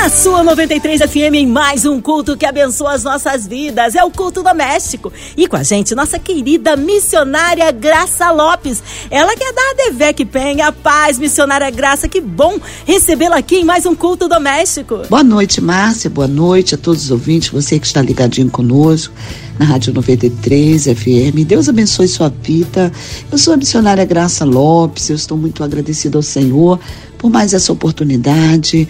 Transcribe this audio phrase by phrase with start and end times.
[0.00, 4.12] Na sua 93 FM, em mais um culto que abençoa as nossas vidas, é o
[4.12, 5.12] culto doméstico.
[5.36, 8.80] E com a gente, nossa querida missionária Graça Lopes.
[9.10, 12.08] Ela que é da Devec Penha, paz, missionária Graça.
[12.08, 15.02] Que bom recebê-la aqui em mais um culto doméstico.
[15.10, 16.08] Boa noite, Márcia.
[16.08, 19.12] Boa noite a todos os ouvintes, você que está ligadinho conosco
[19.58, 21.44] na Rádio 93 FM.
[21.44, 22.92] Deus abençoe sua vida.
[23.32, 25.10] Eu sou a missionária Graça Lopes.
[25.10, 26.78] Eu estou muito agradecida ao Senhor
[27.18, 28.88] por mais essa oportunidade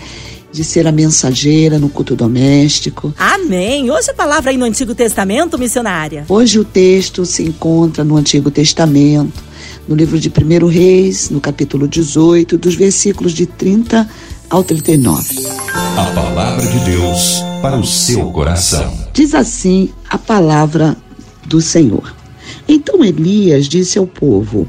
[0.50, 3.14] de ser a mensageira no culto doméstico.
[3.18, 3.90] Amém.
[3.90, 6.24] Hoje a palavra aí no Antigo Testamento, missionária.
[6.28, 9.42] Hoje o texto se encontra no Antigo Testamento,
[9.86, 14.08] no livro de 1 Reis, no capítulo 18, dos versículos de 30
[14.48, 15.46] ao 39.
[15.96, 18.92] A palavra de Deus para o seu coração.
[19.12, 20.96] Diz assim a palavra
[21.46, 22.14] do Senhor.
[22.66, 24.66] Então Elias disse ao povo: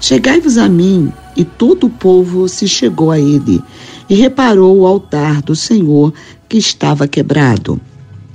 [0.00, 1.12] Chegai-vos a mim.
[1.36, 3.62] E todo o povo se chegou a ele
[4.10, 6.12] e reparou o altar do Senhor
[6.48, 7.80] que estava quebrado.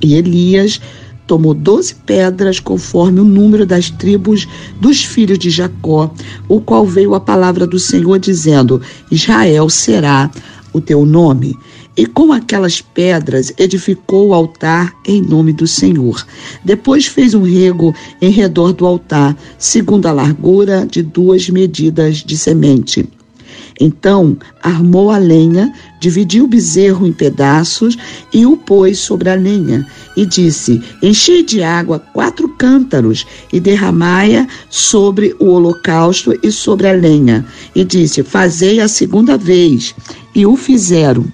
[0.01, 0.79] E Elias
[1.27, 4.47] tomou doze pedras conforme o número das tribos
[4.79, 6.09] dos filhos de Jacó,
[6.47, 8.81] o qual veio a palavra do Senhor dizendo:
[9.11, 10.31] Israel será
[10.71, 11.57] o teu nome.
[11.97, 16.25] E com aquelas pedras edificou o altar em nome do Senhor.
[16.63, 22.37] Depois fez um rego em redor do altar, segundo a largura de duas medidas de
[22.37, 23.07] semente
[23.79, 27.97] então armou a lenha, dividiu o bezerro em pedaços
[28.33, 29.85] e o pôs sobre a lenha.
[30.15, 36.93] E disse: Enchei de água quatro cântaros e derramai-a sobre o holocausto e sobre a
[36.93, 37.45] lenha.
[37.75, 39.93] E disse: Fazei a segunda vez.
[40.33, 41.25] E o fizeram.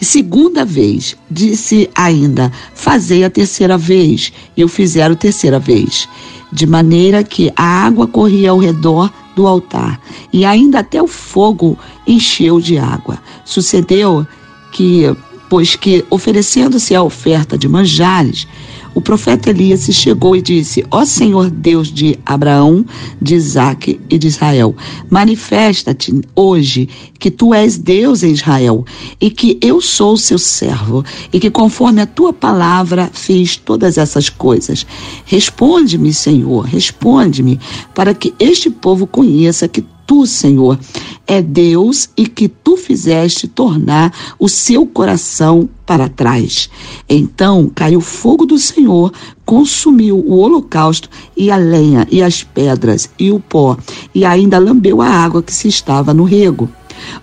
[0.00, 4.32] Segunda vez, disse ainda: Fazei a terceira vez.
[4.56, 6.08] E o fizeram terceira vez.
[6.52, 10.00] De maneira que a água corria ao redor do altar,
[10.32, 13.18] e ainda até o fogo encheu de água.
[13.44, 14.26] Sucedeu
[14.72, 15.04] que,
[15.48, 18.46] pois que, oferecendo-se a oferta de manjares,
[18.94, 22.84] o profeta Elias se chegou e disse: Ó Senhor Deus de Abraão,
[23.20, 24.74] de Isaque e de Israel,
[25.10, 26.88] manifesta-te hoje
[27.18, 28.84] que tu és Deus em Israel
[29.20, 34.28] e que eu sou seu servo e que conforme a tua palavra fiz todas essas
[34.28, 34.86] coisas.
[35.24, 37.58] Responde-me, Senhor, responde-me,
[37.94, 40.78] para que este povo conheça que tu, Senhor,
[41.26, 46.68] é Deus e que tu fizeste tornar o seu coração para trás.
[47.08, 49.12] Então caiu o fogo do Senhor,
[49.44, 53.76] consumiu o holocausto e a lenha e as pedras e o pó,
[54.14, 56.68] e ainda lambeu a água que se estava no rego.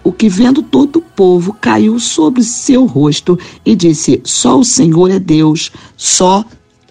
[0.03, 5.09] O que vendo todo o povo caiu sobre seu rosto e disse: Só o Senhor
[5.09, 6.43] é Deus, só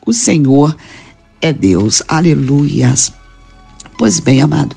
[0.07, 0.75] o Senhor
[1.41, 2.03] é Deus.
[2.09, 3.13] Aleluias.
[3.99, 4.75] Pois bem, amado,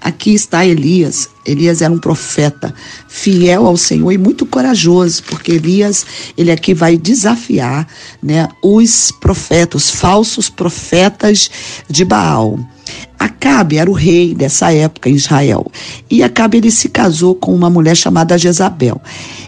[0.00, 1.28] aqui está Elias.
[1.44, 2.74] Elias era um profeta
[3.08, 6.04] fiel ao Senhor e muito corajoso, porque Elias,
[6.36, 7.86] ele aqui vai desafiar,
[8.22, 11.50] né, os profetas, os falsos profetas
[11.88, 12.58] de Baal.
[13.18, 15.66] Acabe era o rei dessa época em Israel.
[16.10, 19.00] E Acabe ele se casou com uma mulher chamada Jezabel.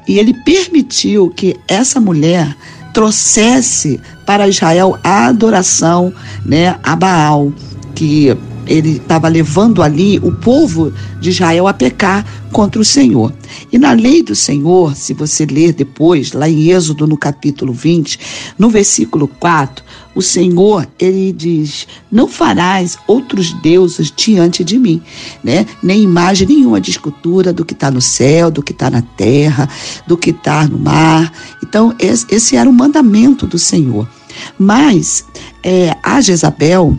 [0.07, 2.55] E ele permitiu que essa mulher
[2.93, 6.13] trouxesse para Israel a adoração,
[6.45, 7.53] né, a Baal,
[7.95, 8.37] que
[8.67, 13.33] ele estava levando ali o povo de Israel a pecar contra o Senhor.
[13.73, 18.19] E na lei do Senhor, se você ler depois, lá em Êxodo no capítulo 20,
[18.59, 19.85] no versículo 4,
[20.15, 25.01] o Senhor, ele diz: Não farás outros deuses diante de mim,
[25.43, 25.67] né?
[25.83, 29.69] Nem imagem nenhuma de escultura do que está no céu, do que está na terra,
[30.07, 31.33] do que está no mar.
[31.63, 34.07] Então, esse era o mandamento do Senhor.
[34.59, 35.25] Mas
[35.63, 36.99] é, a Jezabel,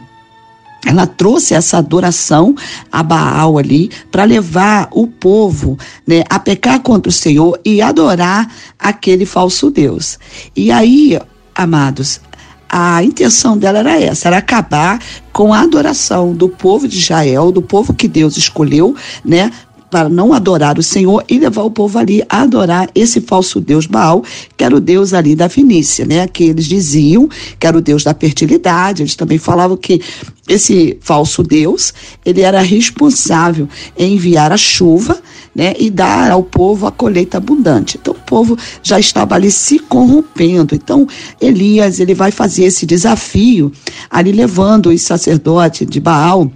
[0.85, 2.55] ela trouxe essa adoração
[2.91, 8.49] a Baal ali para levar o povo né, a pecar contra o Senhor e adorar
[8.77, 10.19] aquele falso Deus.
[10.55, 11.19] E aí,
[11.55, 12.19] amados,
[12.67, 14.99] a intenção dela era essa, era acabar
[15.31, 19.51] com a adoração do povo de Israel, do povo que Deus escolheu, né,
[19.93, 23.85] para não adorar o Senhor e levar o povo ali a adorar esse falso deus
[23.85, 24.23] Baal,
[24.57, 26.27] que era o deus ali da Fenícia, né?
[26.27, 27.29] Que eles diziam
[27.59, 29.03] que era o deus da fertilidade.
[29.03, 30.01] Eles também falavam que
[30.49, 31.93] esse falso deus,
[32.25, 35.21] ele era responsável em enviar a chuva,
[35.55, 37.99] né, e dar ao povo a colheita abundante.
[38.01, 40.73] Então o povo já estava ali se corrompendo.
[40.73, 41.07] Então
[41.39, 43.71] Elias, ele vai fazer esse desafio
[44.09, 46.51] ali levando os sacerdotes de Baal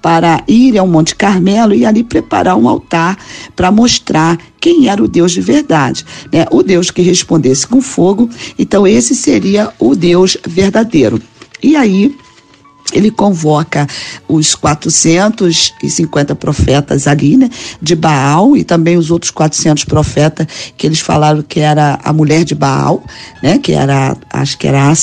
[0.00, 3.18] para ir ao Monte Carmelo e ali preparar um altar
[3.54, 6.46] para mostrar quem era o Deus de verdade, né?
[6.50, 8.28] O Deus que respondesse com fogo.
[8.58, 11.20] Então esse seria o Deus verdadeiro.
[11.62, 12.14] E aí
[12.92, 13.86] ele convoca
[14.28, 17.50] os 450 profetas ali, né,
[17.82, 20.46] de Baal e também os outros 400 profetas
[20.76, 23.04] que eles falaram que era a mulher de Baal,
[23.42, 24.96] né, que era, acho que era a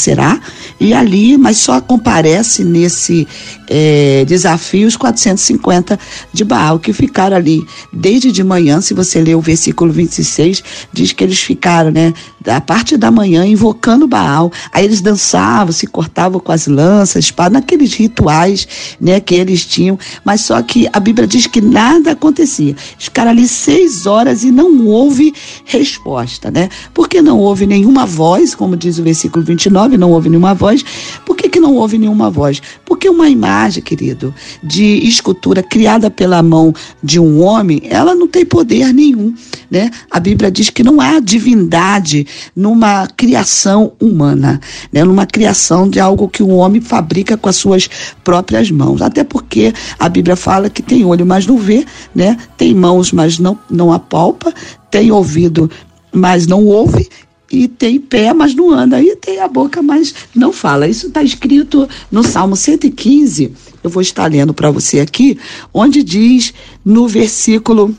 [0.80, 3.28] e ali, mas só comparece nesse
[3.70, 6.00] é, desafio os 450
[6.32, 11.12] de Baal que ficaram ali desde de manhã, se você ler o versículo 26, diz
[11.12, 16.40] que eles ficaram, né, da parte da manhã invocando Baal, aí eles dançavam, se cortavam
[16.40, 18.68] com as lanças, espadas, aqueles rituais,
[19.02, 22.76] né, que eles tinham, mas só que a Bíblia diz que nada acontecia.
[22.98, 25.34] Ficaram ali seis horas e não houve
[25.66, 26.70] resposta, né?
[26.94, 30.84] Porque não houve nenhuma voz, como diz o versículo 29, não houve nenhuma voz.
[31.26, 32.62] Por que, que não houve nenhuma voz?
[32.94, 34.32] Porque uma imagem, querido,
[34.64, 39.34] de escultura criada pela mão de um homem, ela não tem poder nenhum,
[39.70, 39.90] né?
[40.12, 44.62] A Bíblia diz que não há divindade numa criação humana,
[44.92, 45.04] né?
[45.04, 47.90] Numa criação de algo que o homem fabrica com as suas
[48.24, 49.02] próprias mãos.
[49.02, 52.38] Até porque a Bíblia fala que tem olho, mas não vê, né?
[52.56, 54.54] Tem mãos, mas não, não apalpa,
[54.92, 55.68] tem ouvido,
[56.12, 57.10] mas não ouve,
[57.54, 60.88] e tem pé, mas não anda, e tem a boca, mas não fala.
[60.88, 63.54] Isso está escrito no Salmo 115,
[63.84, 65.38] eu vou estar lendo para você aqui,
[65.72, 66.52] onde diz
[66.84, 67.96] no versículo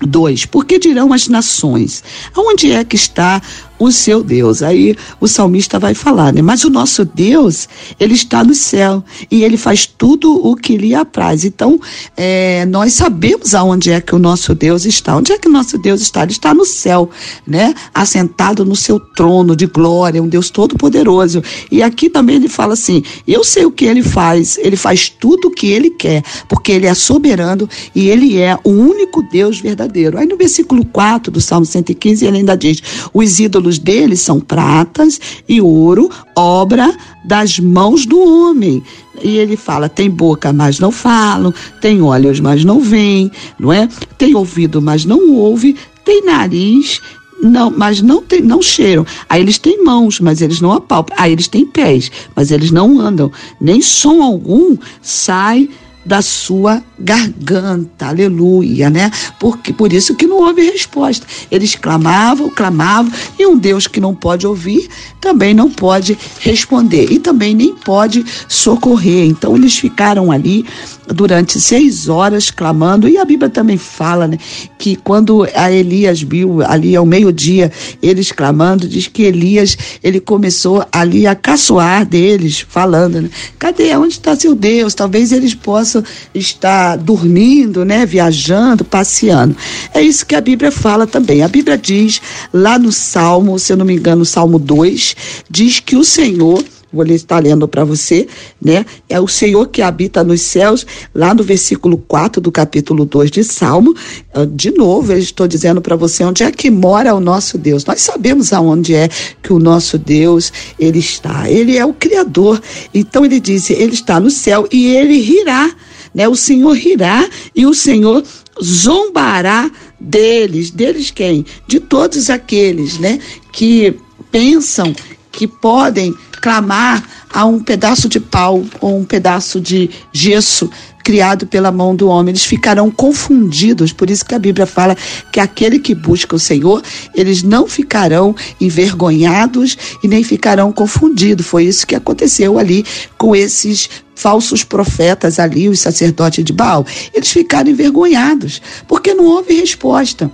[0.00, 2.02] 2: Porque dirão as nações:
[2.34, 3.40] aonde é que está
[3.84, 4.62] o seu Deus.
[4.62, 6.40] Aí o salmista vai falar, né?
[6.40, 7.68] Mas o nosso Deus,
[7.98, 11.44] ele está no céu e ele faz tudo o que lhe apraz.
[11.44, 11.80] Então,
[12.16, 15.16] é, nós sabemos aonde é que o nosso Deus está.
[15.16, 16.22] Onde é que o nosso Deus está?
[16.22, 17.10] Ele está no céu,
[17.46, 17.74] né?
[17.92, 21.42] Assentado no seu trono de glória, um Deus todo-poderoso.
[21.70, 25.48] E aqui também ele fala assim: eu sei o que ele faz, ele faz tudo
[25.48, 30.18] o que ele quer, porque ele é soberano e ele é o único Deus verdadeiro.
[30.18, 32.82] Aí no versículo 4 do Salmo 115, ele ainda diz:
[33.12, 38.82] os ídolos deles são pratas e ouro, obra das mãos do homem.
[39.22, 43.88] E ele fala: tem boca, mas não falam, tem olhos, mas não veem, não é?
[44.18, 47.00] Tem ouvido, mas não ouve, tem nariz,
[47.42, 49.04] não, mas não, tem, não cheiram.
[49.28, 51.16] Aí eles têm mãos, mas eles não apalpam.
[51.18, 53.30] Aí eles têm pés, mas eles não andam.
[53.60, 55.68] Nem som algum sai
[56.04, 59.10] da sua garganta, aleluia, né?
[59.38, 61.26] Porque por isso que não houve resposta.
[61.50, 64.88] Eles clamavam, clamavam, e um Deus que não pode ouvir
[65.22, 69.24] também não pode responder e também nem pode socorrer.
[69.24, 70.66] Então eles ficaram ali
[71.12, 74.38] durante seis horas clamando e a Bíblia também fala, né,
[74.78, 77.70] que quando a Elias viu ali ao meio dia
[78.02, 83.94] eles clamando, diz que Elias ele começou ali a caçoar deles, falando, né, cadê?
[83.96, 84.94] Onde está seu Deus?
[84.94, 86.02] Talvez eles possam
[86.34, 89.56] estar dormindo, né, viajando, passeando.
[89.94, 91.42] É isso que a Bíblia fala também.
[91.42, 92.20] A Bíblia diz
[92.52, 95.16] lá no Salmo, se eu não me engano, Salmo 2,
[95.50, 96.62] diz que o Senhor
[96.92, 98.26] vou estar lendo para você,
[98.60, 98.84] né?
[99.08, 103.44] É o Senhor que habita nos céus, lá no versículo 4 do capítulo 2 de
[103.44, 103.94] Salmo.
[104.34, 107.84] Ah, de novo, eu estou dizendo para você onde é que mora o nosso Deus.
[107.84, 109.08] Nós sabemos aonde é
[109.42, 111.50] que o nosso Deus ele está.
[111.50, 112.60] Ele é o criador.
[112.92, 115.74] Então ele diz, ele está no céu e ele rirá,
[116.14, 116.28] né?
[116.28, 118.22] O Senhor rirá e o Senhor
[118.62, 121.44] zombará deles, deles quem?
[121.66, 123.18] De todos aqueles, né,
[123.52, 123.96] que
[124.30, 124.94] pensam
[125.32, 127.02] que podem clamar
[127.32, 130.68] a um pedaço de pau ou um pedaço de gesso
[131.02, 132.32] criado pela mão do homem.
[132.32, 133.92] Eles ficarão confundidos.
[133.92, 134.96] Por isso que a Bíblia fala
[135.32, 136.82] que aquele que busca o Senhor,
[137.14, 141.46] eles não ficarão envergonhados e nem ficarão confundidos.
[141.46, 142.84] Foi isso que aconteceu ali
[143.16, 146.86] com esses falsos profetas ali, os sacerdotes de Baal.
[147.14, 150.30] Eles ficaram envergonhados, porque não houve resposta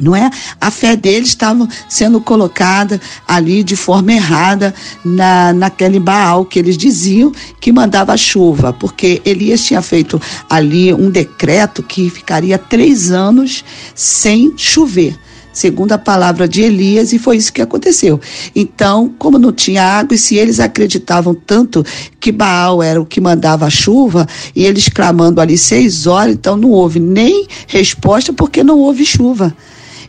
[0.00, 0.30] não é?
[0.60, 4.74] A fé deles estava sendo colocada ali de forma errada
[5.04, 11.10] na, naquele Baal que eles diziam que mandava chuva, porque Elias tinha feito ali um
[11.10, 13.64] decreto que ficaria três anos
[13.94, 15.18] sem chover
[15.58, 18.20] segundo a palavra de Elias, e foi isso que aconteceu.
[18.54, 21.84] Então, como não tinha água, e se eles acreditavam tanto
[22.20, 26.56] que Baal era o que mandava a chuva, e eles clamando ali seis horas, então
[26.56, 29.54] não houve nem resposta porque não houve chuva.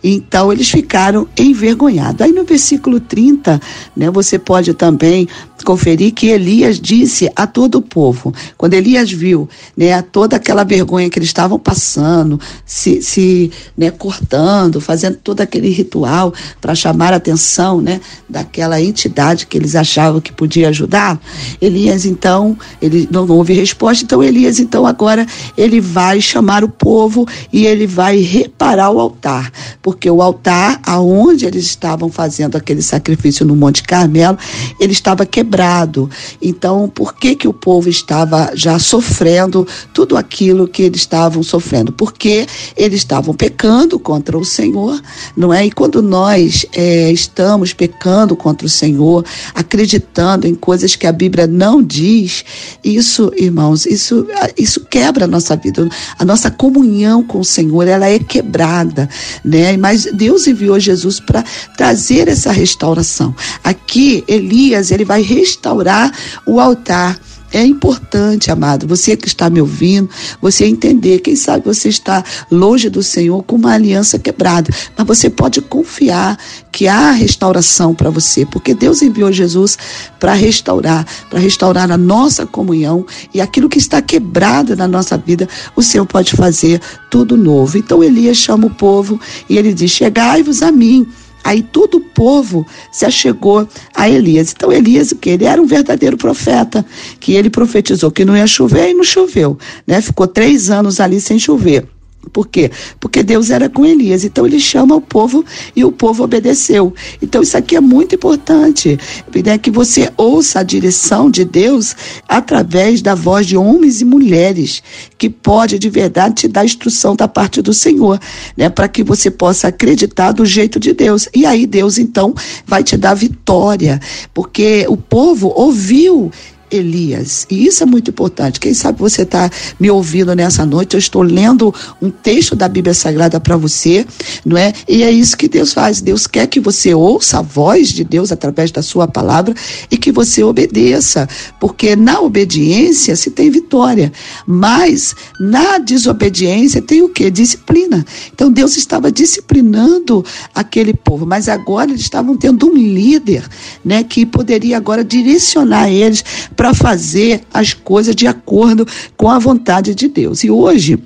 [0.03, 2.22] Então eles ficaram envergonhados.
[2.22, 3.60] Aí no versículo 30,
[3.96, 5.27] né, você pode também
[5.63, 11.10] conferir que Elias disse a todo o povo, quando Elias viu né, toda aquela vergonha
[11.10, 17.18] que eles estavam passando, se, se né, cortando, fazendo todo aquele ritual para chamar a
[17.18, 21.20] atenção né, daquela entidade que eles achavam que podia ajudar,
[21.62, 25.25] Elias então, ele não, não houve resposta, então Elias então agora
[25.58, 29.51] ele vai chamar o povo e ele vai reparar o altar,
[29.89, 34.38] porque o altar aonde eles estavam fazendo aquele sacrifício no Monte Carmelo,
[34.79, 36.08] ele estava quebrado.
[36.39, 41.91] Então, por que que o povo estava já sofrendo tudo aquilo que eles estavam sofrendo?
[41.91, 42.46] Porque
[42.77, 45.01] eles estavam pecando contra o Senhor,
[45.36, 45.65] não é?
[45.65, 51.48] E quando nós é, estamos pecando contra o Senhor, acreditando em coisas que a Bíblia
[51.48, 52.46] não diz,
[52.84, 55.89] isso, irmãos, isso, isso quebra a nossa vida.
[56.19, 59.10] A nossa comunhão com o Senhor, ela é quebrada,
[59.43, 59.79] né?
[59.80, 61.44] Mas Deus enviou Jesus para
[61.78, 63.36] trazer essa restauração.
[63.64, 66.12] Aqui, Elias, ele vai restaurar
[66.46, 67.20] o altar.
[67.51, 70.08] É importante, amado, você que está me ouvindo,
[70.39, 71.20] você entender.
[71.20, 76.38] Quem sabe você está longe do Senhor com uma aliança quebrada, mas você pode confiar
[76.72, 79.77] que há restauração para você, porque Deus enviou Jesus
[80.20, 85.50] para restaurar, para restaurar a nossa comunhão e aquilo que está quebrado na nossa vida,
[85.75, 86.79] o Senhor pode fazer
[87.10, 87.77] tudo novo.
[87.77, 91.08] Então Elias chama o povo e ele diz: Chegai-vos a mim.
[91.50, 94.53] Aí todo o povo se achegou a Elias.
[94.56, 95.32] Então Elias, o que?
[95.32, 96.86] Ele era um verdadeiro profeta,
[97.20, 100.00] que ele profetizou que não ia chover e não choveu, né?
[100.00, 101.88] Ficou três anos ali sem chover.
[102.34, 102.70] Por quê?
[103.00, 104.24] Porque Deus era com Elias.
[104.24, 105.44] Então ele chama o povo
[105.76, 106.94] e o povo obedeceu.
[107.22, 108.98] Então isso aqui é muito importante,
[109.44, 109.58] né?
[109.58, 111.96] que você ouça a direção de Deus
[112.28, 114.84] através da voz de homens e mulheres
[115.18, 118.20] que pode de verdade te dar instrução da parte do Senhor,
[118.56, 118.70] né?
[118.70, 121.28] Para que você possa acreditar do jeito de Deus.
[121.36, 122.34] E aí Deus então
[122.66, 124.00] vai te dar vitória,
[124.34, 126.32] porque o povo ouviu
[126.72, 127.46] Elias.
[127.50, 128.60] E isso é muito importante.
[128.60, 129.50] Quem sabe você está
[129.80, 134.06] me ouvindo nessa noite, eu estou lendo um texto da Bíblia Sagrada para você,
[134.46, 134.74] não é?
[134.88, 136.02] E é isso que Deus faz.
[136.02, 139.54] Deus quer que você ouça a voz de Deus através da sua palavra
[139.90, 141.28] e que você obedeça,
[141.60, 144.12] porque na obediência se tem vitória,
[144.46, 147.30] mas na desobediência tem o que?
[147.30, 148.06] Disciplina.
[148.34, 150.24] Então Deus estava disciplinando
[150.54, 153.48] aquele povo, mas agora eles estavam tendo um líder,
[153.84, 156.24] né, que poderia agora direcionar eles
[156.60, 158.86] para fazer as coisas de acordo
[159.16, 160.44] com a vontade de Deus.
[160.44, 161.01] E hoje,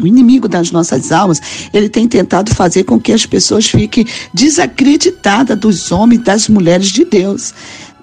[0.00, 1.42] o inimigo das nossas almas,
[1.74, 6.86] ele tem tentado fazer com que as pessoas fiquem desacreditadas dos homens e das mulheres
[6.86, 7.52] de Deus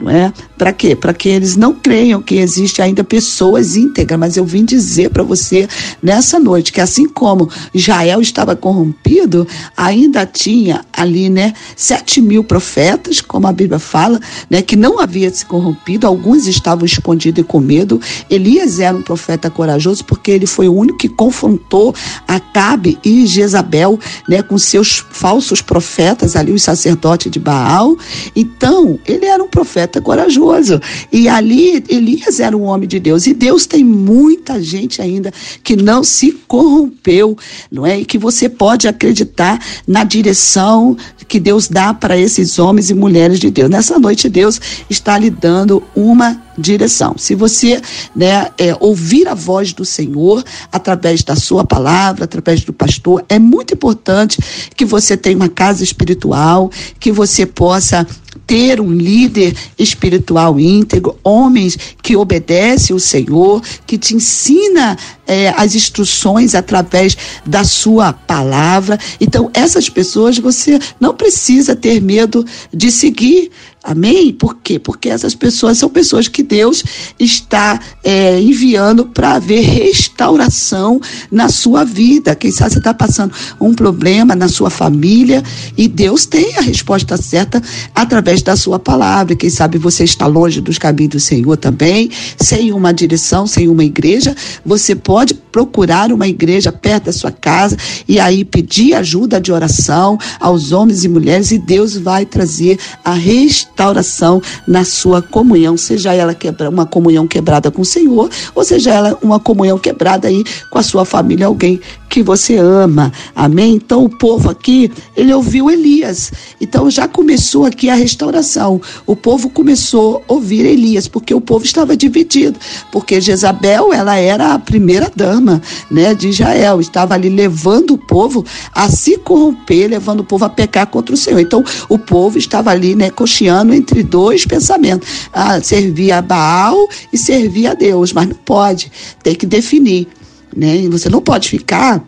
[0.04, 0.34] não é?
[0.58, 0.96] Para quê?
[0.96, 4.20] Para que eles não creiam que existe ainda pessoas íntegras.
[4.20, 5.68] Mas eu vim dizer para você
[6.02, 13.22] nessa noite que assim como Israel estava corrompido, ainda tinha ali, né, sete mil profetas,
[13.22, 14.20] como a Bíblia fala,
[14.50, 16.06] né, que não havia se corrompido.
[16.06, 18.00] Alguns estavam escondidos e com medo.
[18.30, 21.96] Elias era um profeta corajoso porque ele foi o único que confrontou
[22.28, 27.98] Acabe e Jezabel, né, com seus falsos profetas ali, os sacerdotes de Baal.
[28.36, 30.82] Então, ele era um profeta profeta corajoso.
[31.12, 33.28] E ali Elias era um homem de Deus.
[33.28, 35.32] E Deus tem muita gente ainda
[35.64, 37.38] que não se corrompeu,
[37.72, 38.00] não é?
[38.00, 40.98] E que você pode acreditar na direção
[41.28, 43.70] que Deus dá para esses homens e mulheres de Deus.
[43.70, 44.60] Nessa noite, Deus
[44.90, 47.16] está lhe dando uma direção.
[47.18, 47.82] Se você
[48.16, 53.40] né, é, ouvir a voz do Senhor através da sua palavra, através do pastor, é
[53.40, 54.38] muito importante
[54.76, 56.70] que você tenha uma casa espiritual,
[57.00, 58.06] que você possa
[58.54, 64.96] ter um líder espiritual íntegro, homens que obedecem o Senhor, que te ensina
[65.26, 69.00] é, as instruções através da sua palavra.
[69.20, 73.50] Então, essas pessoas você não precisa ter medo de seguir.
[73.84, 74.32] Amém?
[74.32, 74.80] Por quê?
[74.80, 76.82] Porque essas pessoas são pessoas que Deus
[77.20, 82.34] está é, enviando para haver restauração na sua vida.
[82.34, 85.44] Quem sabe você está passando um problema na sua família
[85.78, 87.62] e Deus tem a resposta certa
[87.94, 89.36] através da sua palavra.
[89.36, 92.10] Quem sabe você está longe dos caminhos do Senhor também,
[92.40, 94.34] sem uma direção, sem uma igreja.
[94.66, 100.18] Você pode procurar uma igreja perto da sua casa e aí pedir ajuda de oração
[100.40, 106.34] aos homens e mulheres e Deus vai trazer a restauração na sua comunhão, seja ela
[106.34, 110.80] quebra, uma comunhão quebrada com o Senhor, ou seja ela uma comunhão quebrada aí com
[110.80, 111.80] a sua família, alguém
[112.10, 113.12] que você ama.
[113.36, 113.76] Amém?
[113.76, 116.32] Então o povo aqui, ele ouviu Elias.
[116.60, 118.82] Então já começou aqui a restauração.
[119.06, 122.60] O povo começou a ouvir Elias, porque o povo estava dividido,
[122.92, 125.43] porque Jezabel, ela era a primeira dama
[125.90, 126.80] né, de Israel.
[126.80, 131.18] Estava ali levando o povo a se corromper, levando o povo a pecar contra o
[131.18, 131.40] Senhor.
[131.40, 137.18] Então, o povo estava ali, né, cocheando entre dois pensamentos: ah, servir a Baal e
[137.18, 138.14] servir a Deus.
[138.14, 140.08] Mas não pode, tem que definir.
[140.56, 140.88] Né?
[140.90, 142.04] Você não pode ficar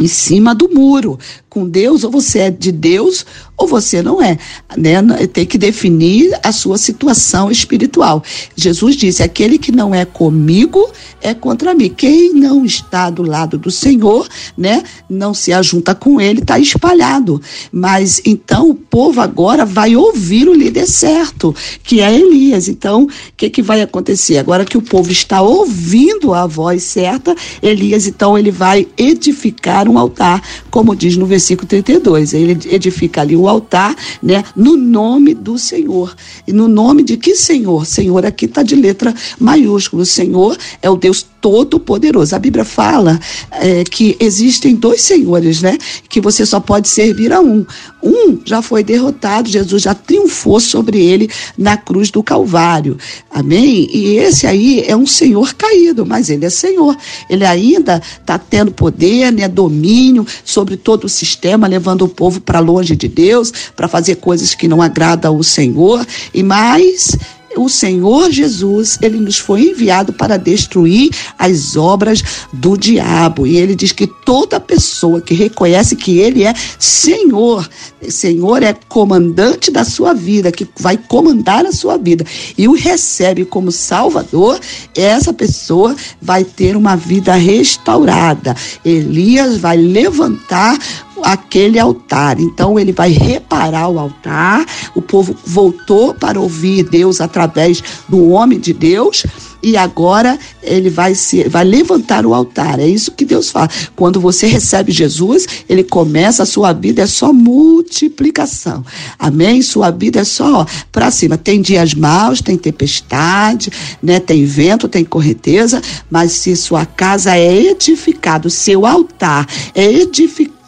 [0.00, 3.26] em cima do muro com Deus, ou você é de Deus
[3.60, 4.38] ou você não é.
[4.74, 5.02] Né?
[5.26, 8.22] Tem que definir a sua situação espiritual.
[8.56, 10.90] Jesus disse: aquele que não é comigo
[11.20, 11.90] é contra mim.
[11.90, 14.26] Quem não está do lado do Senhor,
[14.56, 17.42] né, não se ajunta com ele, está espalhado.
[17.70, 22.68] Mas então o povo agora vai ouvir o líder certo, que é Elias.
[22.68, 24.38] Então, o que, que vai acontecer?
[24.38, 29.98] Agora que o povo está ouvindo a voz certa, Elias, então, ele vai edificar um
[29.98, 32.34] altar, como diz no versículo versículo 32.
[32.34, 36.14] Ele edifica ali o altar, né, no nome do Senhor.
[36.46, 37.86] E no nome de que Senhor?
[37.86, 40.02] Senhor aqui está de letra maiúscula.
[40.02, 42.34] O Senhor é o Deus Todo-Poderoso.
[42.34, 43.18] A Bíblia fala
[43.52, 45.78] é, que existem dois senhores, né?
[46.08, 47.64] Que você só pode servir a um.
[48.02, 52.96] Um já foi derrotado, Jesus já triunfou sobre ele na cruz do Calvário.
[53.30, 53.88] Amém?
[53.92, 56.96] E esse aí é um senhor caído, mas ele é senhor.
[57.28, 62.60] Ele ainda está tendo poder, né, domínio sobre todo o sistema, levando o povo para
[62.60, 66.06] longe de Deus, para fazer coisas que não agradam ao Senhor.
[66.32, 67.16] E mais
[67.56, 73.46] o Senhor Jesus, ele nos foi enviado para destruir as obras do diabo.
[73.46, 77.68] E ele diz que toda pessoa que reconhece que ele é Senhor,
[78.08, 82.24] Senhor é comandante da sua vida, que vai comandar a sua vida,
[82.56, 84.58] e o recebe como Salvador,
[84.94, 88.54] essa pessoa vai ter uma vida restaurada.
[88.84, 90.78] Elias vai levantar
[91.24, 92.40] aquele altar.
[92.40, 94.64] Então ele vai reparar o altar.
[94.94, 99.24] O povo voltou para ouvir Deus através do homem de Deus
[99.62, 102.78] e agora ele vai se vai levantar o altar.
[102.80, 103.90] É isso que Deus faz.
[103.94, 108.84] Quando você recebe Jesus, ele começa a sua vida é só multiplicação.
[109.18, 109.62] Amém?
[109.62, 111.36] Sua vida é só para cima.
[111.36, 113.70] Tem dias maus, tem tempestade,
[114.02, 114.18] né?
[114.20, 120.59] Tem vento, tem correnteza, mas se sua casa é edificada, seu altar é edificado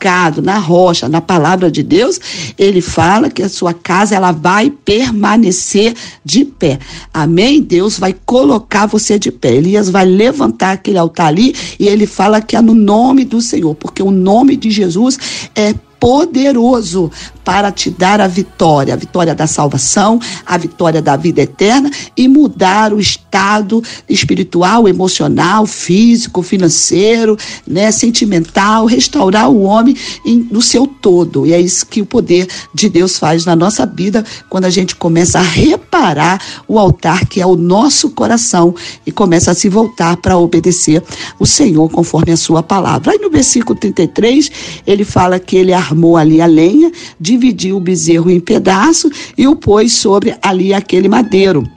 [0.43, 2.21] na rocha, na palavra de Deus,
[2.59, 5.95] ele fala que a sua casa ela vai permanecer
[6.25, 6.79] de pé.
[7.13, 7.61] Amém?
[7.61, 9.55] Deus vai colocar você de pé.
[9.55, 13.75] Elias vai levantar aquele altar ali e ele fala que é no nome do Senhor,
[13.75, 15.19] porque o nome de Jesus
[15.55, 17.13] é poderoso
[17.45, 22.27] para te dar a vitória, a vitória da salvação, a vitória da vida eterna e
[22.27, 27.37] mudar o estado espiritual, emocional, físico, financeiro,
[27.67, 31.47] né, sentimental, restaurar o homem em, no seu todo.
[31.47, 34.97] E é isso que o poder de Deus faz na nossa vida quando a gente
[34.97, 38.75] começa a reparar o altar que é o nosso coração
[39.07, 41.03] e começa a se voltar para obedecer
[41.39, 43.13] o Senhor conforme a sua palavra.
[43.13, 44.51] Aí no versículo 33,
[44.87, 49.55] ele fala que ele armou ali a lenha, dividiu o bezerro em pedaços e o
[49.55, 51.69] pôs sobre ali aquele madeiro.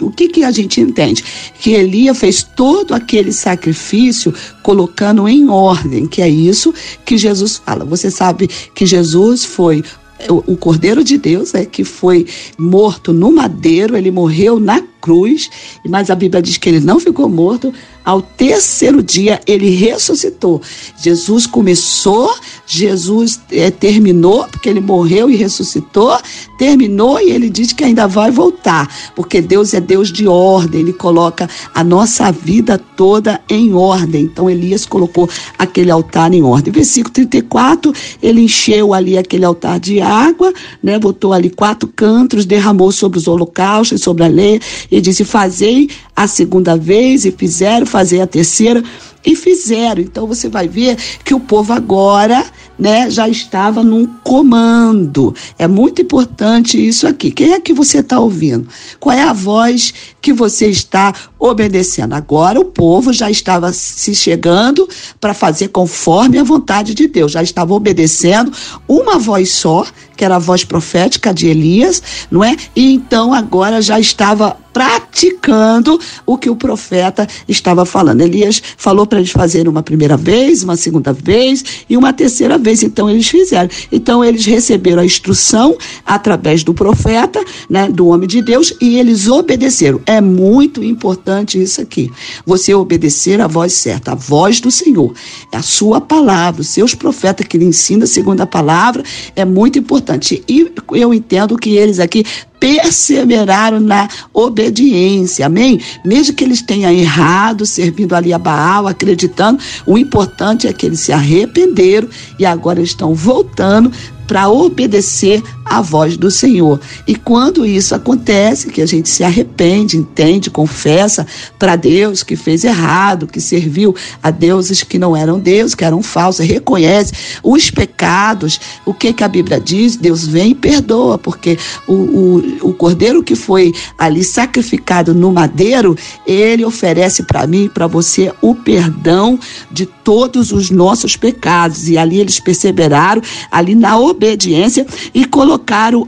[0.00, 1.24] O que, que a gente entende?
[1.60, 7.84] Que Elia fez todo aquele sacrifício colocando em ordem, que é isso que Jesus fala.
[7.84, 9.84] Você sabe que Jesus foi
[10.28, 12.26] o, Cordeiro de Deus, é que foi
[12.58, 15.50] morto no madeiro, ele morreu na cruz,
[15.86, 17.72] mas a Bíblia diz que ele não ficou morto,
[18.04, 20.60] ao terceiro dia ele ressuscitou.
[21.00, 22.34] Jesus começou,
[22.66, 26.18] Jesus é, terminou, porque ele morreu e ressuscitou,
[26.58, 30.92] terminou e ele diz que ainda vai voltar, porque Deus é Deus de ordem, ele
[30.92, 34.24] coloca a nossa vida toda em ordem.
[34.24, 36.72] Então Elias colocou aquele altar em ordem.
[36.72, 42.92] Versículo 34, ele encheu ali aquele altar de água, né, botou ali quatro cantos, derramou
[42.92, 48.20] sobre os holocaustos, sobre a lei, e disse: Fazei a segunda vez, e fizeram fazer
[48.20, 48.82] a terceira
[49.24, 50.02] e fizeram.
[50.02, 52.44] Então você vai ver que o povo agora,
[52.76, 55.32] né, já estava num comando.
[55.56, 57.30] É muito importante isso aqui.
[57.30, 58.66] Quem é que você está ouvindo?
[58.98, 62.14] Qual é a voz que você está obedecendo?
[62.14, 64.88] Agora o povo já estava se chegando
[65.20, 67.32] para fazer conforme a vontade de Deus.
[67.32, 68.50] Já estava obedecendo
[68.88, 72.56] uma voz só, que era a voz profética de Elias, não é?
[72.74, 78.22] E então agora já estava praticando o que o profeta estava falando.
[78.22, 82.82] Elias falou para eles fazerem uma primeira vez, uma segunda vez e uma terceira vez.
[82.82, 83.70] Então eles fizeram.
[83.92, 89.28] Então eles receberam a instrução através do profeta, né, do homem de Deus, e eles
[89.28, 90.00] obedeceram.
[90.06, 92.10] É muito importante isso aqui.
[92.46, 95.12] Você obedecer a voz certa, a voz do Senhor.
[95.52, 99.02] É a sua palavra, os seus profetas que lhe ensina segundo a palavra,
[99.34, 100.42] é muito importante.
[100.48, 102.24] E eu entendo que eles aqui
[102.58, 105.78] perseveraram na obediência, amém?
[106.02, 111.00] Mesmo que eles tenham errado, servindo ali a Baal, acreditando, o importante é que eles
[111.00, 113.92] se arrependeram e agora estão voltando
[114.26, 116.80] para obedecer à voz do Senhor.
[117.06, 121.26] E quando isso acontece, que a gente se arrepende, entende, confessa
[121.58, 126.02] para Deus que fez errado, que serviu a deuses que não eram Deus, que eram
[126.02, 129.96] falsos, reconhece os pecados, o que, que a Bíblia diz?
[129.96, 135.96] Deus vem e perdoa, porque o, o, o cordeiro que foi ali sacrificado no madeiro,
[136.26, 139.38] ele oferece para mim e para você o perdão
[139.70, 141.88] de todos os nossos pecados.
[141.88, 145.53] E ali eles perseveraram, ali na obediência e colocaram,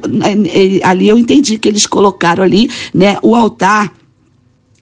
[0.08, 0.34] né,
[0.82, 3.92] ali eu entendi que eles colocaram ali, né, o altar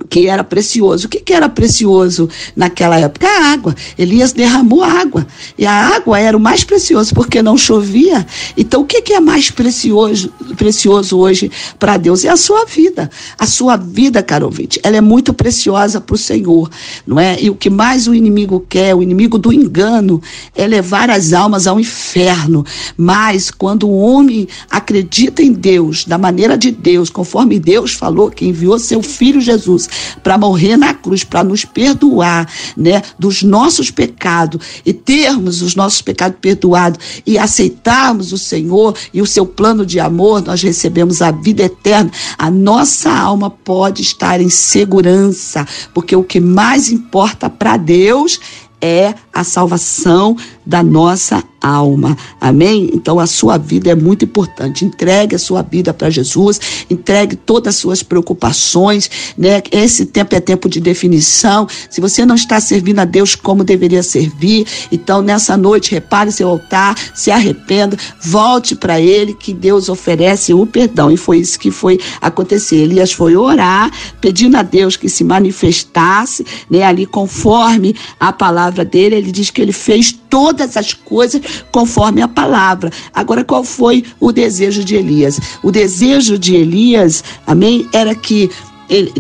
[0.08, 1.06] que era precioso.
[1.06, 3.26] O que, que, era precioso naquela época?
[3.26, 3.74] A água.
[3.96, 5.26] Elias derramou água.
[5.56, 8.26] E a água era o mais precioso porque não chovia.
[8.56, 12.24] Então, o que, que é mais precioso, precioso hoje para Deus?
[12.24, 13.10] É a sua vida.
[13.38, 16.70] A sua vida, caro ouvinte, ela é muito preciosa para o Senhor.
[17.06, 17.40] não é?
[17.40, 20.20] E o que mais o inimigo quer, o inimigo do engano,
[20.54, 22.64] é levar as almas ao inferno.
[22.96, 28.46] Mas, quando o homem acredita em Deus, da maneira de Deus, conforme Deus falou, que
[28.46, 29.83] enviou seu filho Jesus
[30.22, 36.02] para morrer na cruz, para nos perdoar, né, dos nossos pecados e termos os nossos
[36.02, 41.30] pecados perdoados e aceitarmos o Senhor e o seu plano de amor, nós recebemos a
[41.30, 42.10] vida eterna.
[42.38, 48.40] A nossa alma pode estar em segurança, porque o que mais importa para Deus
[48.80, 52.16] é a salvação da nossa alma.
[52.40, 52.90] Amém?
[52.92, 54.84] Então a sua vida é muito importante.
[54.84, 59.62] Entregue a sua vida para Jesus, entregue todas as suas preocupações, né?
[59.72, 61.66] Esse tempo é tempo de definição.
[61.88, 66.48] Se você não está servindo a Deus como deveria servir, então nessa noite repare seu
[66.48, 71.10] altar, se arrependa, volte para ele que Deus oferece o perdão.
[71.10, 72.76] E foi isso que foi acontecer.
[72.76, 79.16] Elias foi orar, pedindo a Deus que se manifestasse, né, ali conforme a palavra dele.
[79.16, 82.90] Ele diz que ele fez todas as coisas conforme a palavra.
[83.14, 85.38] Agora, qual foi o desejo de Elias?
[85.62, 88.50] O desejo de Elias, amém, era que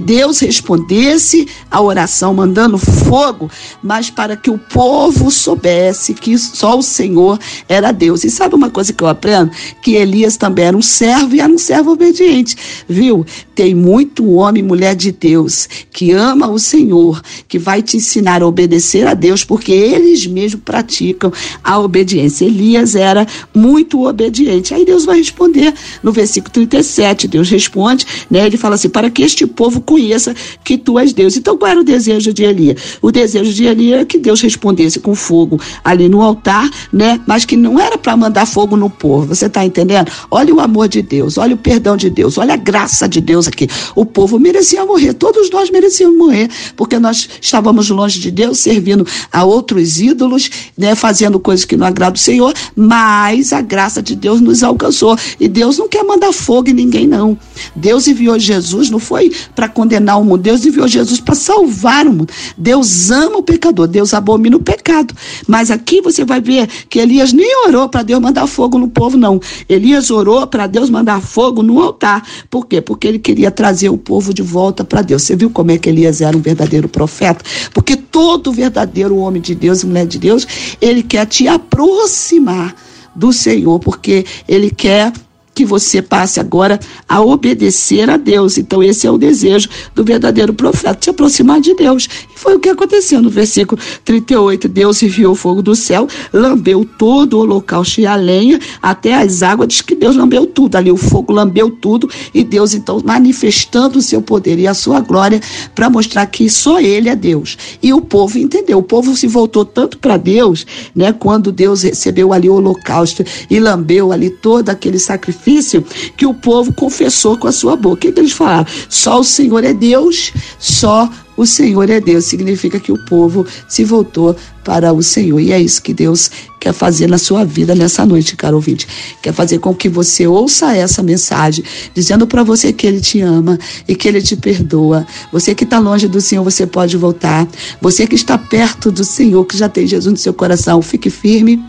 [0.00, 3.50] Deus respondesse a oração mandando fogo,
[3.82, 8.24] mas para que o povo soubesse que só o Senhor era Deus.
[8.24, 9.50] E sabe uma coisa que eu aprendo?
[9.82, 12.56] Que Elias também era um servo e era um servo obediente,
[12.88, 13.24] viu?
[13.54, 18.42] Tem muito homem e mulher de Deus que ama o Senhor, que vai te ensinar
[18.42, 22.44] a obedecer a Deus, porque eles mesmos praticam a obediência.
[22.44, 24.74] Elias era muito obediente.
[24.74, 25.72] Aí Deus vai responder
[26.02, 28.46] no versículo 37, Deus responde, né?
[28.46, 31.36] Ele fala assim: "Para que este povo conheça que tu és Deus.
[31.36, 32.98] Então, qual era o desejo de Elias?
[33.00, 37.20] O desejo de Elias era que Deus respondesse com fogo ali no altar, né?
[37.26, 39.26] Mas que não era para mandar fogo no povo.
[39.34, 40.10] Você está entendendo?
[40.30, 43.46] Olha o amor de Deus, olha o perdão de Deus, olha a graça de Deus
[43.46, 43.68] aqui.
[43.94, 49.06] O povo merecia morrer, todos nós merecíamos morrer, porque nós estávamos longe de Deus, servindo
[49.32, 50.94] a outros ídolos, né?
[50.94, 55.16] Fazendo coisas que não agradam o Senhor, mas a graça de Deus nos alcançou.
[55.38, 57.38] E Deus não quer mandar fogo em ninguém, não.
[57.74, 60.42] Deus enviou Jesus, não foi para condenar o mundo.
[60.42, 62.32] Deus enviou Jesus para salvar o mundo.
[62.56, 65.14] Deus ama o pecador, Deus abomina o pecado.
[65.46, 69.16] Mas aqui você vai ver que Elias nem orou para Deus mandar fogo no povo,
[69.16, 69.40] não.
[69.68, 72.26] Elias orou para Deus mandar fogo no altar.
[72.50, 72.80] Por quê?
[72.80, 75.22] Porque ele queria trazer o povo de volta para Deus.
[75.22, 77.44] Você viu como é que Elias era um verdadeiro profeta?
[77.72, 80.46] Porque todo verdadeiro homem de Deus e mulher de Deus,
[80.80, 82.74] ele quer te aproximar
[83.14, 85.12] do Senhor, porque ele quer
[85.54, 88.58] que você passe agora a obedecer a Deus.
[88.58, 92.08] Então, esse é o desejo do verdadeiro profeta, te aproximar de Deus.
[92.34, 94.68] E foi o que aconteceu no versículo 38.
[94.68, 99.68] Deus enviou fogo do céu, lambeu todo o holocausto e a lenha, até as águas,
[99.68, 100.74] diz que Deus lambeu tudo.
[100.74, 105.00] Ali o fogo lambeu tudo, e Deus, então, manifestando o seu poder e a sua
[105.00, 105.40] glória
[105.74, 107.56] para mostrar que só Ele é Deus.
[107.80, 108.78] E o povo entendeu.
[108.78, 113.60] O povo se voltou tanto para Deus, né, quando Deus recebeu ali o holocausto e
[113.60, 115.84] lambeu ali todo aquele sacrifício sacrifício
[116.16, 117.94] que o povo confessou com a sua boca.
[117.94, 118.66] O que, que eles falaram?
[118.88, 122.24] Só o Senhor é Deus, só o Senhor é Deus.
[122.24, 125.38] Significa que o povo se voltou para o Senhor.
[125.38, 128.88] E é isso que Deus quer fazer na sua vida nessa noite, caro ouvinte.
[129.20, 131.62] Quer fazer com que você ouça essa mensagem,
[131.94, 135.06] dizendo para você que Ele te ama e que Ele te perdoa.
[135.30, 137.46] Você que está longe do Senhor, você pode voltar.
[137.80, 141.62] Você que está perto do Senhor, que já tem Jesus no seu coração, fique firme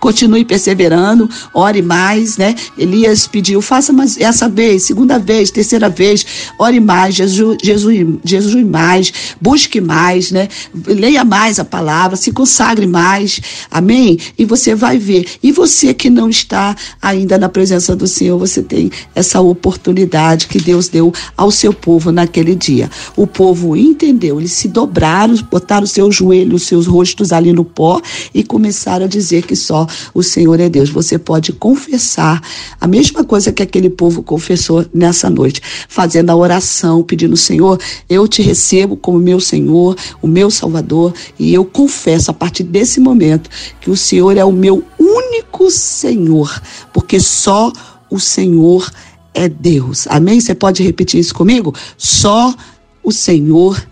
[0.00, 2.54] Continue perseverando, ore mais, né?
[2.76, 6.24] Elias pediu, faça mais essa vez, segunda vez, terceira vez,
[6.58, 10.48] ore mais, Jesus, Jesus, Jesus mais, busque mais, né?
[10.86, 14.18] Leia mais a palavra, se consagre mais, amém?
[14.38, 15.26] E você vai ver.
[15.42, 20.58] E você que não está ainda na presença do Senhor, você tem essa oportunidade que
[20.58, 22.90] Deus deu ao seu povo naquele dia.
[23.16, 27.64] O povo entendeu, eles se dobraram, botaram os seus joelhos, os seus rostos ali no
[27.64, 28.00] pó
[28.34, 30.90] e começaram a dizer que só o Senhor é Deus.
[30.90, 32.42] Você pode confessar
[32.80, 38.26] a mesma coisa que aquele povo confessou nessa noite, fazendo a oração, pedindo, Senhor, eu
[38.26, 43.48] te recebo como meu Senhor, o meu Salvador, e eu confesso a partir desse momento
[43.80, 46.60] que o Senhor é o meu único Senhor,
[46.92, 47.72] porque só
[48.10, 48.90] o Senhor
[49.34, 50.06] é Deus.
[50.08, 50.40] Amém?
[50.40, 51.74] Você pode repetir isso comigo?
[51.96, 52.54] Só
[53.02, 53.82] o Senhor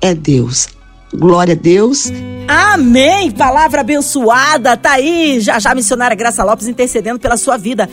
[0.00, 0.77] é Deus.
[1.14, 2.10] Glória a Deus.
[2.50, 3.30] Amém!
[3.30, 5.38] Palavra abençoada, tá aí.
[5.40, 7.88] Já já a missionária Graça Lopes intercedendo pela sua vida.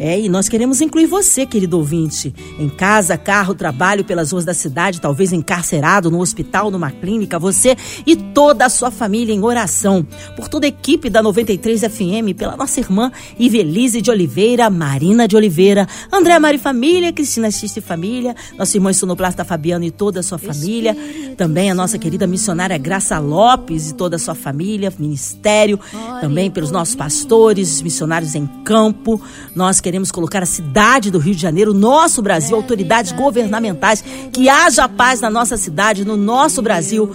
[0.00, 4.54] É, e nós queremos incluir você, querido ouvinte, em casa, carro, trabalho, pelas ruas da
[4.54, 10.06] cidade, talvez encarcerado, no hospital, numa clínica, você e toda a sua família em oração.
[10.34, 15.36] Por toda a equipe da 93 FM, pela nossa irmã Ivelise de Oliveira, Marina de
[15.36, 20.38] Oliveira, André Mari Família, Cristina Xiste Família, nosso irmão sonoplasta Fabiano e toda a sua
[20.38, 20.96] família,
[21.36, 25.78] também a nossa querida missionária Graça Lopes e toda a sua família, ministério,
[26.20, 29.20] também pelos nossos pastores, missionários em campo.
[29.54, 34.88] Nós queremos colocar a cidade do Rio de Janeiro, nosso Brasil, autoridades governamentais, que haja
[34.88, 37.10] paz na nossa cidade, no nosso Brasil,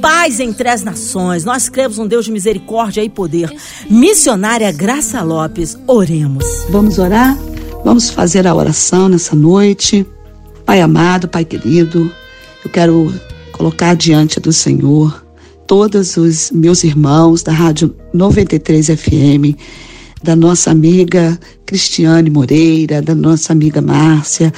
[0.00, 1.44] paz entre as nações.
[1.44, 3.50] Nós cremos um Deus de misericórdia e poder.
[3.88, 6.44] Missionária Graça Lopes, oremos.
[6.70, 7.36] Vamos orar?
[7.84, 10.06] Vamos fazer a oração nessa noite.
[10.64, 12.10] Pai amado, Pai querido,
[12.64, 13.14] eu quero
[13.56, 15.24] colocar diante do Senhor
[15.66, 19.56] todos os meus irmãos da Rádio 93 FM,
[20.22, 24.52] da nossa amiga Cristiane Moreira, da nossa amiga Márcia,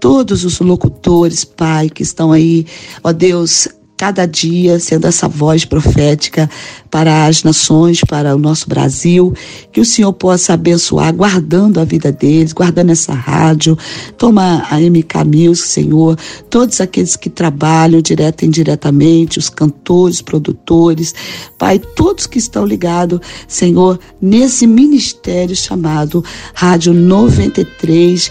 [0.00, 2.64] todos os locutores, Pai, que estão aí,
[3.02, 6.50] ó Deus, cada dia sendo essa voz profética
[6.90, 9.32] para as nações, para o nosso Brasil,
[9.72, 13.78] que o Senhor possa abençoar, guardando a vida deles, guardando essa rádio.
[14.18, 16.18] Toma a MK Music, Senhor,
[16.50, 21.14] todos aqueles que trabalham direto e indiretamente, os cantores, produtores,
[21.56, 28.30] Pai, todos que estão ligados, Senhor, nesse ministério chamado Rádio 93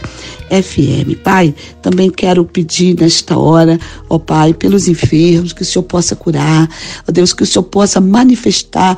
[0.50, 1.18] FM.
[1.24, 6.70] Pai, também quero pedir nesta hora, ó Pai, pelos enfermos, que o Senhor possa curar,
[7.08, 8.98] ó Deus, que o Senhor possa manifestar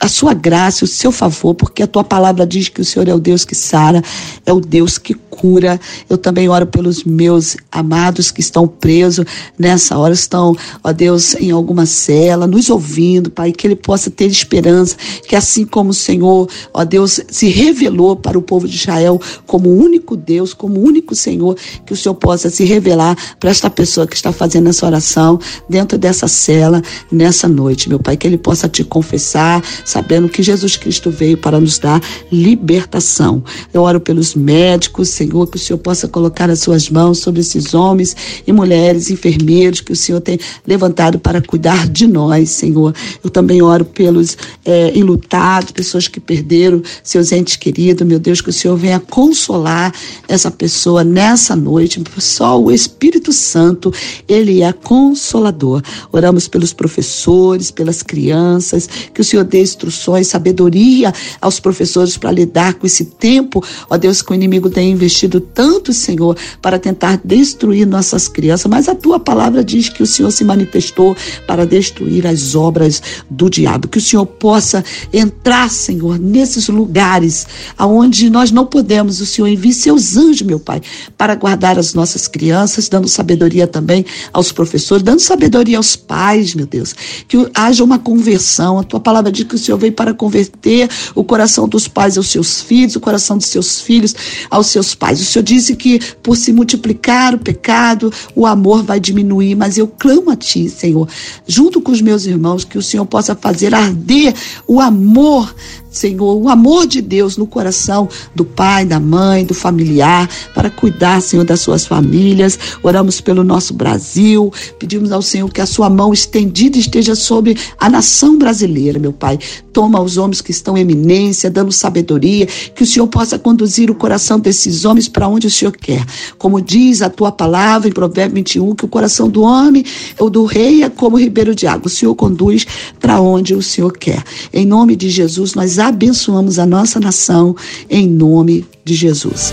[0.00, 3.14] a sua graça, o seu favor, porque a tua palavra diz que o Senhor é
[3.14, 4.02] o Deus que sara,
[4.44, 5.80] é o Deus que cura.
[6.08, 9.24] Eu também oro pelos meus amados que estão presos
[9.58, 14.26] nessa hora, estão, ó Deus, em alguma cela, nos ouvindo, Pai, que ele possa ter
[14.26, 14.96] esperança,
[15.26, 19.68] que assim como o Senhor, ó Deus, se revelou para o povo de Israel como
[19.68, 23.70] o único Deus, como o único Senhor, que o Senhor possa se revelar para esta
[23.70, 25.38] pessoa que está fazendo essa oração
[25.78, 30.76] dentro dessa cela nessa noite, meu Pai, que ele possa te confessar, sabendo que Jesus
[30.76, 33.44] Cristo veio para nos dar libertação.
[33.72, 37.74] Eu oro pelos médicos, Senhor, que o Senhor possa colocar as suas mãos sobre esses
[37.74, 40.36] homens e mulheres, enfermeiros, que o Senhor tem
[40.66, 42.92] levantado para cuidar de nós, Senhor.
[43.22, 48.50] Eu também oro pelos é, enlutados, pessoas que perderam seus entes queridos, meu Deus, que
[48.50, 49.94] o Senhor venha consolar
[50.26, 52.02] essa pessoa nessa noite.
[52.18, 53.92] Só o Espírito Santo,
[54.26, 55.67] ele é consolador.
[56.12, 62.30] Oramos pelos professores, pelas crianças crianças, que o Senhor dê instruções, sabedoria aos professores para
[62.30, 67.20] lidar com esse tempo, ó Deus, que o inimigo tem investido tanto, Senhor, para tentar
[67.24, 72.26] destruir nossas crianças, mas a tua palavra diz que o Senhor se manifestou para destruir
[72.26, 78.66] as obras do diabo, que o Senhor possa entrar, Senhor, nesses lugares aonde nós não
[78.66, 80.80] podemos, o Senhor envie seus anjos, meu Pai,
[81.16, 86.66] para guardar as nossas crianças, dando sabedoria também aos professores, dando sabedoria aos pais, meu
[86.66, 86.94] Deus,
[87.26, 88.78] que haja uma conversão.
[88.78, 92.30] A tua palavra diz que o Senhor veio para converter o coração dos pais aos
[92.30, 94.14] seus filhos, o coração dos seus filhos
[94.50, 95.20] aos seus pais.
[95.20, 99.86] O Senhor disse que por se multiplicar o pecado, o amor vai diminuir, mas eu
[99.86, 101.08] clamo a ti, Senhor,
[101.46, 104.34] junto com os meus irmãos, que o Senhor possa fazer arder
[104.66, 105.54] o amor
[105.98, 111.20] Senhor, o amor de Deus no coração do pai, da mãe, do familiar, para cuidar,
[111.20, 112.58] Senhor, das suas famílias.
[112.82, 117.88] Oramos pelo nosso Brasil, pedimos ao Senhor que a sua mão estendida esteja sobre a
[117.88, 119.38] nação brasileira, meu Pai.
[119.72, 123.94] Toma os homens que estão em eminência, dando sabedoria, que o Senhor possa conduzir o
[123.94, 126.04] coração desses homens para onde o Senhor quer.
[126.36, 129.84] Como diz a tua palavra em Provérbio 21, que o coração do homem
[130.18, 131.86] ou do rei é como ribeiro de água.
[131.86, 132.66] O Senhor conduz
[133.00, 134.22] para onde o Senhor quer.
[134.52, 137.56] Em nome de Jesus, nós abençoamos a nossa nação
[137.88, 139.52] em nome de Jesus.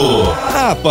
[0.55, 0.73] A